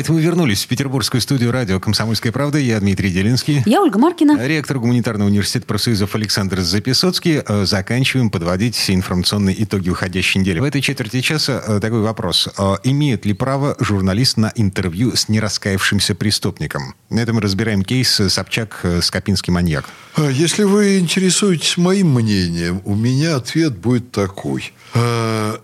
[0.00, 2.56] Это мы вернулись в петербургскую студию радио «Комсомольская правда».
[2.56, 3.62] Я Дмитрий Делинский.
[3.66, 4.46] Я Ольга Маркина.
[4.46, 7.42] Ректор гуманитарного университета профсоюзов Александр Записоцкий.
[7.46, 10.58] Э, заканчиваем подводить информационные итоги уходящей недели.
[10.58, 12.48] В этой четверти часа э, такой вопрос.
[12.56, 16.94] Э, имеет ли право журналист на интервью с нераскаявшимся преступником?
[17.10, 19.84] На этом мы разбираем кейс Собчак Скопинский маньяк.
[20.16, 24.72] А если вы интересуетесь моим мнением, у меня ответ будет такой.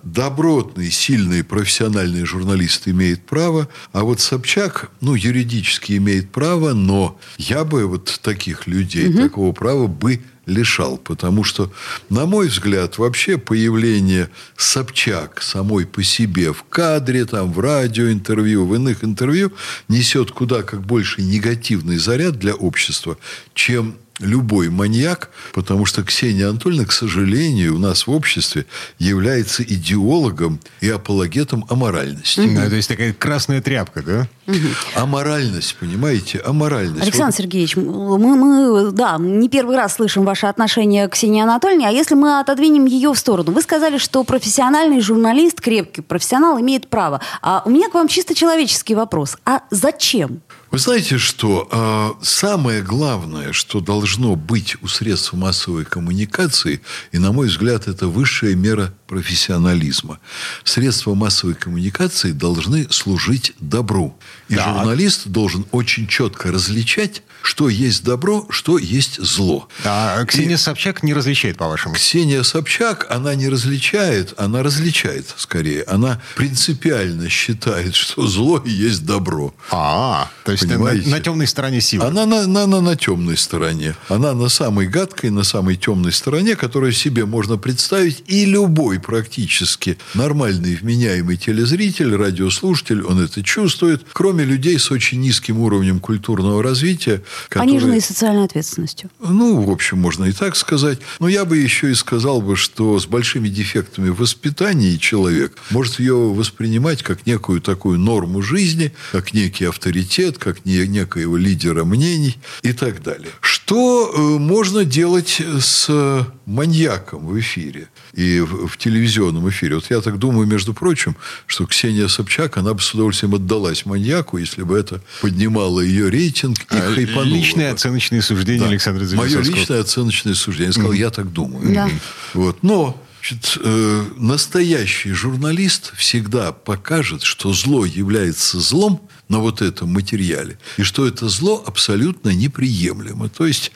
[0.05, 7.62] Добротный, сильный, профессиональный журналист имеет право, а вот Собчак, ну, юридически имеет право, но я
[7.62, 9.19] бы вот таких людей, угу.
[9.19, 10.97] такого права бы лишал.
[10.98, 11.73] Потому что,
[12.11, 18.75] на мой взгляд, вообще появление Собчак самой по себе в кадре, там, в радиоинтервью, в
[18.75, 19.53] иных интервью
[19.89, 23.19] несет куда как больше негативный заряд для общества,
[23.55, 28.67] чем любой маньяк, потому что Ксения Анатольевна, к сожалению, у нас в обществе
[28.98, 32.41] является идеологом и апологетом аморальности.
[32.41, 32.50] Угу.
[32.50, 34.28] Ну, то есть такая красная тряпка, да?
[34.47, 34.56] Угу.
[34.94, 36.41] Аморальность, понимаете?
[36.44, 37.03] Аморальность.
[37.03, 37.37] Александр вот.
[37.37, 42.14] Сергеевич, мы, мы, да, не первый раз слышим ваше отношение к Ксении Анатольевне, а если
[42.14, 43.53] мы отодвинем ее в сторону?
[43.53, 47.20] Вы сказали, что профессиональный журналист, крепкий профессионал имеет право.
[47.42, 49.37] А у меня к вам чисто человеческий вопрос.
[49.44, 50.41] А зачем?
[50.77, 56.82] Вы знаете, что э, самое главное, что должно быть у средств массовой коммуникации,
[57.12, 60.19] и, на мой взгляд, это высшая мера профессионализма.
[60.64, 64.19] Средства массовой коммуникации должны служить добру.
[64.48, 64.64] И да.
[64.64, 69.69] журналист должен очень четко различать, что есть добро, что есть зло.
[69.84, 71.94] А Ксения и Собчак не различает, по-вашему?
[71.94, 75.84] Ксения Собчак, она не различает, она различает скорее.
[75.84, 79.54] Она принципиально считает, что зло и есть добро.
[79.70, 82.05] А, то есть на, на темной стороне силы.
[82.05, 83.95] Она на, на, на, на темной стороне.
[84.09, 88.25] Она на самой гадкой, на самой темной стороне, которую себе можно представить.
[88.27, 94.04] И любой практически нормальный, вменяемый телезритель, радиослушатель, он это чувствует.
[94.12, 97.72] Кроме людей с очень низким уровнем культурного развития, которые...
[97.72, 99.10] Пониженной социальной ответственностью.
[99.21, 100.98] Ну, в общем, можно и так сказать.
[101.21, 106.00] Но я бы еще и сказал бы, что с большими дефектами в воспитании человек может
[106.00, 112.39] ее воспринимать как некую такую норму жизни, как некий авторитет, как не, некоего лидера мнений
[112.62, 113.31] и так далее.
[113.41, 119.75] Что э, можно делать с маньяком в эфире и в, в телевизионном эфире?
[119.75, 124.39] Вот я так думаю, между прочим, что Ксения Собчак, она бы с удовольствием отдалась маньяку,
[124.39, 128.69] если бы это поднимало ее рейтинг и а, хайпануло личное оценочное суждение да.
[128.69, 130.69] Александра Мое личное оценочное суждение.
[130.69, 130.99] Я сказал, mm.
[130.99, 131.75] я так думаю.
[131.75, 131.91] Да.
[132.34, 132.63] Вот.
[132.63, 140.59] Но Значит, э, настоящий журналист всегда покажет, что зло является злом, на вот этом материале.
[140.76, 143.28] И что это зло абсолютно неприемлемо.
[143.28, 143.72] То есть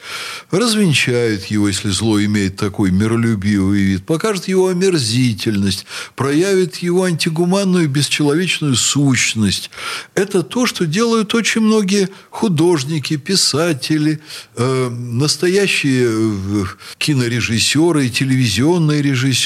[0.49, 5.85] развенчает его, если зло имеет такой миролюбивый вид, покажет его омерзительность,
[6.15, 9.71] проявит его антигуманную бесчеловечную сущность.
[10.15, 14.21] Это то, что делают очень многие художники, писатели,
[14.55, 16.65] э, настоящие э,
[16.97, 19.40] кинорежиссеры телевизионные режиссеры.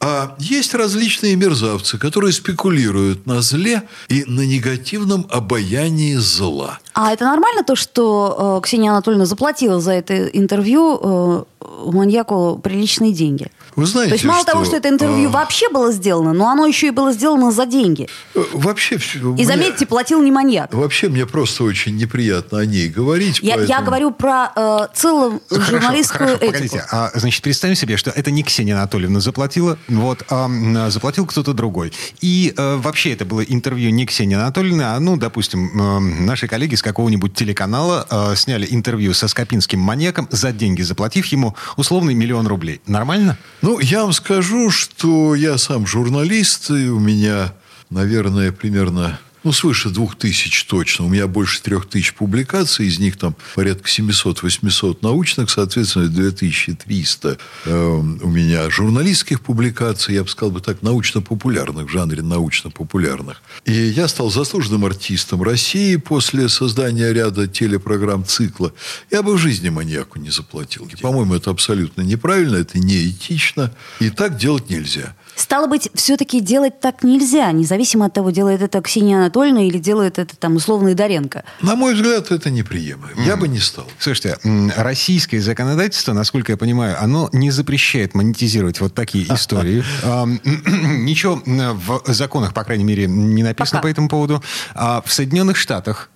[0.00, 6.78] А есть различные мерзавцы, которые спекулируют на зле и на негативном обаянии зла.
[6.96, 11.44] А это нормально то, что э, Ксения Анатольевна заплатила за это интервью э,
[11.92, 13.48] маньяку приличные деньги?
[13.76, 15.32] Вы знаете, То есть мало что, того, что это интервью а...
[15.32, 18.08] вообще было сделано, но оно еще и было сделано за деньги.
[18.34, 18.96] Э, вообще...
[18.96, 19.44] И мне...
[19.44, 20.72] заметьте, платил не маньяк.
[20.72, 23.40] Вообще мне просто очень неприятно о ней говорить.
[23.42, 23.78] Я, поэтому...
[23.78, 26.52] я говорю про э, целую хорошо, журналистскую хорошо, этику.
[26.54, 30.48] Погодите, а, значит, представим себе, что это не Ксения Анатольевна заплатила, вот, а
[30.88, 31.92] заплатил кто-то другой.
[32.22, 36.76] И э, вообще это было интервью не Ксении Анатольевны, а, ну, допустим, э, наши коллеги
[36.76, 42.46] с какого-нибудь телеканала э, сняли интервью со скопинским маньяком за деньги, заплатив ему условный миллион
[42.46, 42.80] рублей.
[42.86, 43.36] Нормально?
[43.60, 47.52] Ну, я вам скажу, что я сам журналист, и у меня,
[47.90, 51.04] наверное, примерно ну, свыше двух тысяч точно.
[51.04, 57.86] У меня больше трех тысяч публикаций, из них там порядка 700-800 научных, соответственно, 2300 э,
[57.86, 63.40] у меня журналистских публикаций, я бы сказал бы так, научно-популярных, в жанре научно-популярных.
[63.64, 68.72] И я стал заслуженным артистом России после создания ряда телепрограмм цикла.
[69.12, 70.90] Я бы в жизни маньяку не заплатил.
[71.00, 75.14] По-моему, это абсолютно неправильно, это неэтично, и так делать нельзя.
[75.36, 80.18] Стало быть, все-таки делать так нельзя, независимо от того, делает это Ксения Анатольевна или делает
[80.18, 81.44] это там условный Доренко.
[81.60, 83.20] На мой взгляд, это неприемлемо.
[83.20, 83.26] Mm.
[83.26, 83.86] Я бы не стал.
[83.98, 84.38] Слушайте,
[84.76, 89.84] российское законодательство, насколько я понимаю, оно не запрещает монетизировать вот такие истории.
[91.04, 94.42] Ничего в законах, по крайней мере, не написано по этому поводу.
[94.74, 96.10] А в Соединенных Штатах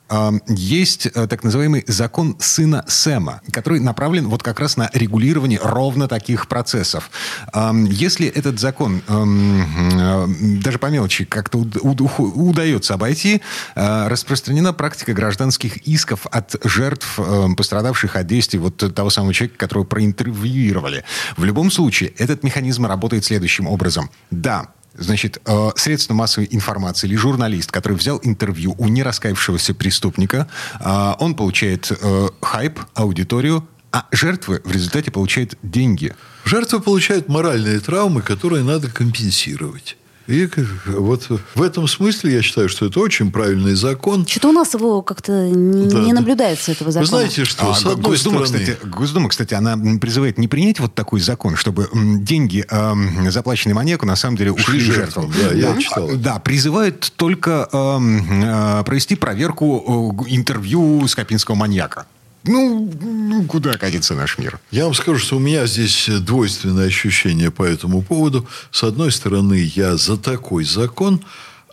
[0.49, 6.09] есть э, так называемый закон сына Сэма, который направлен вот как раз на регулирование ровно
[6.09, 7.11] таких процессов.
[7.55, 10.27] Если этот закон э,
[10.63, 13.41] даже по мелочи как-то удается обойти,
[13.75, 17.19] э, распространена практика гражданских исков от жертв,
[17.57, 21.05] пострадавших от действий вот того самого человека, которого проинтервьюировали.
[21.37, 24.11] В любом случае, этот механизм работает следующим образом.
[24.31, 24.69] Да,
[25.01, 30.47] Значит, э, средство массовой информации или журналист, который взял интервью у нераскаявшегося преступника,
[30.79, 36.15] э, он получает э, хайп, аудиторию, а жертвы в результате получают деньги.
[36.45, 39.97] Жертвы получают моральные травмы, которые надо компенсировать.
[40.31, 40.49] И
[40.87, 44.27] вот в этом смысле я считаю, что это очень правильный закон.
[44.27, 47.11] Что-то у нас его как-то не, да, не наблюдается, этого закона.
[47.11, 48.65] Вы знаете, что а, с одной Госдума, стороны...
[48.65, 54.07] Кстати, Госдума, кстати, она призывает не принять вот такой закон, чтобы деньги, э, заплаченные маньяку,
[54.07, 55.33] на самом деле ушли жертвам.
[55.37, 56.11] Да, я да, читал.
[56.15, 62.07] Да, призывают только э, э, провести проверку э, интервью Скопинского маньяка.
[62.45, 64.59] Ну, ну, куда катится наш мир?
[64.71, 68.47] Я вам скажу, что у меня здесь двойственное ощущение по этому поводу.
[68.71, 71.23] С одной стороны, я за такой закон,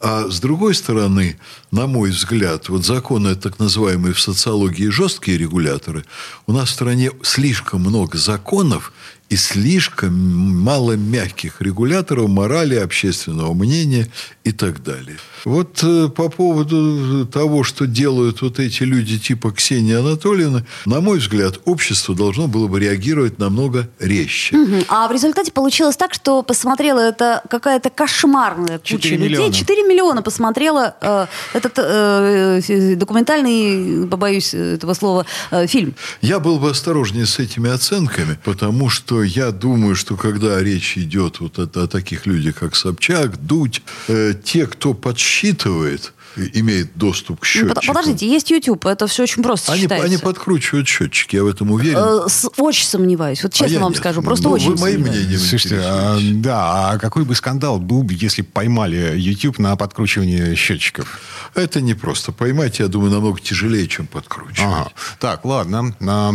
[0.01, 1.39] а с другой стороны,
[1.71, 6.05] на мой взгляд, вот законы, так называемые в социологии жесткие регуляторы,
[6.45, 8.91] у нас в стране слишком много законов,
[9.29, 14.09] и слишком мало мягких регуляторов морали, общественного мнения
[14.47, 15.17] и так далее.
[15.43, 21.19] Вот э, по поводу того, что делают вот эти люди типа Ксении Анатольевны, на мой
[21.19, 24.57] взгляд, общество должно было бы реагировать намного резче.
[24.57, 24.85] Угу.
[24.87, 29.17] А в результате получилось так, что посмотрела это какая-то кошмарная куча людей.
[29.17, 29.53] Миллиона.
[29.53, 35.93] 4 миллиона посмотрела э, этот э, документальный, побоюсь этого слова, э, фильм.
[36.21, 41.41] Я был бы осторожнее с этими оценками, потому что я думаю, что когда речь идет
[41.41, 47.43] вот о, о таких людях, как Собчак, Дудь, э, те, кто подсчитывает, имеет доступ к
[47.43, 47.81] ну, счетчику.
[47.87, 50.07] Подождите, есть YouTube, это все очень просто они, считается.
[50.07, 51.97] Они подкручивают счетчики, я в этом уверен.
[51.97, 53.99] Э, с, очень сомневаюсь, вот честно а вам нет.
[53.99, 58.03] скажу, просто ну, очень вы моим мнением Слушайте, а, да, а какой бы скандал был
[58.03, 61.19] бы, если поймали YouTube на подкручивание счетчиков?
[61.55, 64.59] Это не просто поймать, я думаю, намного тяжелее, чем подкручивать.
[64.59, 64.91] Ага.
[65.19, 65.95] Так, ладно.
[66.01, 66.31] А,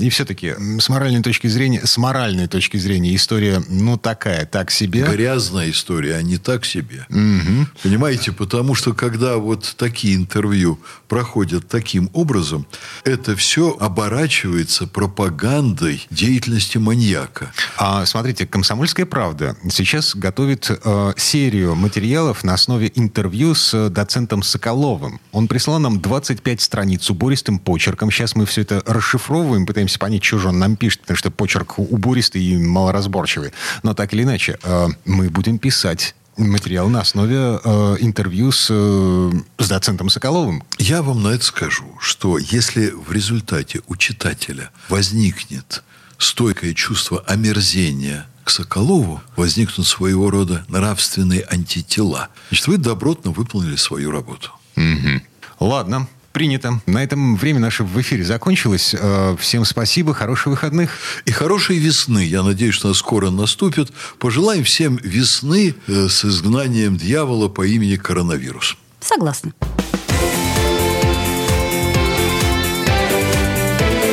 [0.00, 5.04] и все-таки с моральной точки зрения, с моральной точки зрения история, ну, такая, так себе.
[5.04, 7.06] Грязная история, а не так себе.
[7.10, 7.66] Угу.
[7.82, 12.66] Понимаете, потому что когда вот такие интервью проходят таким образом,
[13.04, 17.52] это все оборачивается пропагандой деятельности маньяка.
[17.76, 25.20] А, смотрите, «Комсомольская правда» сейчас готовит э, серию материалов на основе интервью с доцентом Соколовым.
[25.32, 28.10] Он прислал нам 25 страниц убористым почерком.
[28.10, 31.78] Сейчас мы все это расшифровываем, пытаемся понять, что же он нам пишет, потому что почерк
[31.78, 33.52] убористый и малоразборчивый.
[33.82, 39.30] Но так или иначе, э, мы будем писать материал на основе э, интервью с, э,
[39.58, 40.64] с доцентом Соколовым.
[40.78, 45.82] Я вам на это скажу, что если в результате у читателя возникнет
[46.18, 52.28] стойкое чувство омерзения к Соколову, возникнут своего рода нравственные антитела.
[52.48, 54.52] Значит, вы добротно выполнили свою работу.
[54.76, 55.20] Угу.
[55.60, 56.08] Ладно,
[56.38, 56.80] Принято.
[56.86, 58.94] На этом время наше в эфире закончилось.
[58.96, 60.92] Э, всем спасибо, хороших выходных.
[61.24, 62.24] И хорошей весны.
[62.24, 63.90] Я надеюсь, что она скоро наступит.
[64.20, 68.76] Пожелаем всем весны э, с изгнанием дьявола по имени коронавирус.
[69.00, 69.52] Согласна.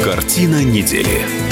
[0.03, 1.44] Картина недели.